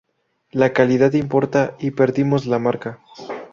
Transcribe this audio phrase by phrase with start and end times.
[0.49, 3.01] La calidad importa y perdimos la marca.